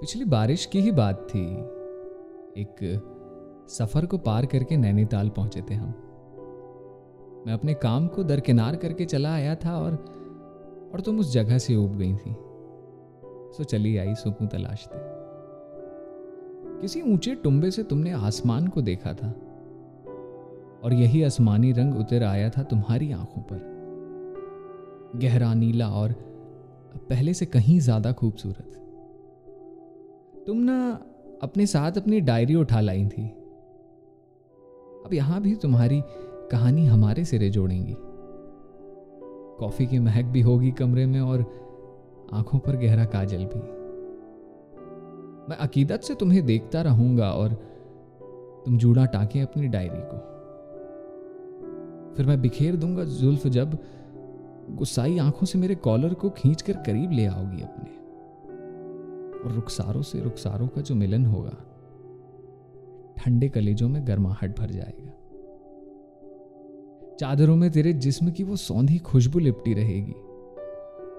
पिछली 0.00 0.24
बारिश 0.24 0.64
की 0.66 0.80
ही 0.80 0.90
बात 0.90 1.26
थी। 1.30 1.42
एक 2.60 2.80
सफ़र 3.68 4.06
को 4.06 4.18
पार 4.18 4.46
करके 4.46 4.76
नैनीताल 4.76 5.28
पहुँचे 5.28 5.62
थे 5.70 5.74
हम। 5.74 5.88
मैं 7.46 7.54
अपने 7.54 7.74
काम 7.74 8.06
को 8.06 8.24
दरकिनार 8.24 8.76
करके 8.76 9.04
चला 9.04 9.32
आया 9.34 9.54
था 9.54 9.76
और 9.78 9.94
और 10.94 11.00
तुम 11.00 11.18
उस 11.20 11.32
जगह 11.32 11.58
से 11.58 11.74
उब 11.74 11.96
गई 11.98 12.12
थी। 12.14 12.34
सो 13.52 13.64
चली 13.64 13.96
आई 13.96 14.14
सुकून 14.14 14.46
तलाशते 14.46 14.98
किसी 16.80 17.00
ऊँचे 17.02 17.34
टुंबे 17.34 17.70
से 17.70 17.82
तुमने 17.82 18.12
आसमान 18.12 18.66
को 18.66 18.82
देखा 18.82 19.12
था। 19.12 19.28
और 20.84 20.92
यही 20.92 21.22
आसमानी 21.22 21.72
रंग 21.72 21.98
उतर 22.00 22.22
आया 22.22 22.50
था 22.50 22.62
तुम्हारी 22.62 23.12
आँखों 23.12 23.42
पर। 23.42 23.58
गहरा, 25.16 25.54
नीला 25.54 25.88
और 25.88 26.12
पहले 27.10 27.34
से 27.34 27.46
कहीं 27.46 27.78
ज़्यादा 27.80 28.12
खूबसूरत। 28.12 28.82
तुम 30.46 30.56
ना 30.56 31.00
अपने 31.42 31.66
साथ 31.66 31.92
अपनी 31.92 32.20
डायरी 32.20 32.54
उठा 32.54 32.80
लाई 32.80 33.06
थी। 33.06 33.28
अब 35.06 35.10
यहाँ 35.12 35.40
भी 35.42 35.54
तुम्हारी 35.54 36.02
कहानी 36.50 36.86
हमारे 36.86 37.24
सिरे 37.24 37.50
जोड़ेंगी। 37.50 37.96
कॉफ़ी 39.58 39.86
की 39.86 39.98
महक 39.98 40.24
भी 40.24 40.40
होगी 40.40 40.70
कमरे 40.70 41.06
में 41.06 41.20
और 41.20 41.40
आँखों 42.32 42.58
पर 42.58 42.76
गहरा 42.76 43.04
काजल 43.04 43.44
भी। 43.44 43.60
मैं 45.48 45.56
अकीदत 45.56 46.00
से 46.00 46.14
तुम्हें 46.14 46.46
देखता 46.46 46.82
रहूँगा 46.82 47.30
और 47.30 47.48
तुम 48.66 48.78
जूड़ा 48.78 49.04
टाके 49.04 49.40
अपनी 49.40 49.68
डायरी 49.68 50.00
को। 50.02 50.18
फिर 52.14 52.26
मैं 52.26 52.40
बिखेर 52.40 52.76
दूँगा 52.76 53.04
जुल्फ 53.04 53.46
जब 53.46 53.78
गुस्साई 54.70 55.18
आँखों 55.18 55.46
से 55.46 55.58
मेरे 55.58 55.74
कॉलर 55.74 56.14
को 56.14 56.30
खींचकर 56.30 56.72
करीब 56.72 57.10
ले 57.10 57.26
आओगी 57.26 57.62
अपने। 57.62 58.05
और 59.46 59.52
रुखसारों 59.52 60.02
से 60.02 60.20
रुखसारों 60.20 60.68
का 60.68 60.80
जो 60.80 60.94
मिलन 60.94 61.26
होगा, 61.26 61.56
ठंडे 63.16 63.48
कलेजों 63.48 63.88
में 63.88 64.06
गर्माहट 64.06 64.58
भर 64.58 64.70
जाएगा। 64.70 65.12
चादरों 67.16 67.56
में 67.56 67.70
तेरे 67.70 67.92
जिस्म 67.92 68.30
की 68.30 68.44
वो 68.44 68.56
सौंधी 68.56 68.98
खुशबू 68.98 69.38
लिपटी 69.38 69.74
रहेगी, 69.74 70.12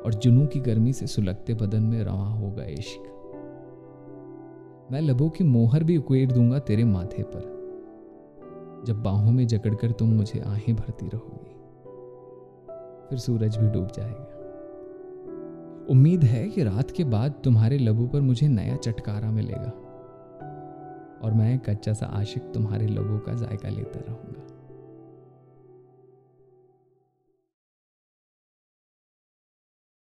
और 0.05 0.13
जुनू 0.13 0.45
की 0.45 0.59
गर्मी 0.59 0.93
से 0.93 1.07
सुलगते 1.07 1.53
बदन 1.53 1.83
में 1.83 2.03
रवा 2.03 2.27
होगा 2.27 2.63
इश्क। 2.63 3.13
मैं 4.91 5.01
लबों 5.01 5.29
की 5.29 5.43
मोहर 5.43 5.83
भी 5.83 5.97
उकेर 5.97 6.31
दूँगा 6.31 6.59
तेरे 6.59 6.83
माथे 6.83 7.23
पर, 7.23 7.55
जब 8.87 9.03
बाहों 9.03 9.31
में 9.31 9.47
जकड़कर 9.47 9.91
तुम 9.91 10.09
मुझे 10.09 10.39
आहें 10.39 10.75
भरती 10.75 11.07
रहोगी। 11.07 11.55
फिर 13.09 13.19
सूरज 13.19 13.57
भी 13.57 13.67
डूब 13.67 13.87
जाएगा। 13.87 14.36
उम्मीद 15.89 16.23
है 16.23 16.49
कि 16.49 16.63
रात 16.63 16.91
के 16.91 17.03
बाद 17.03 17.41
तुम्हारे 17.43 17.77
लबों 17.77 18.07
पर 18.07 18.21
मुझे 18.21 18.47
नया 18.47 18.75
चटकारा 18.75 19.31
मिलेगा। 19.31 19.73
और 21.23 21.33
मैं 21.33 21.59
कच्चा 21.59 21.93
सा 21.93 22.05
आशिक 22.05 22.43
तुम्हारे 22.43 22.87
लबों 22.87 23.19
का 23.19 23.33
जायका 23.33 23.69
लेता 23.69 23.99
रहूँगा। 23.99 24.36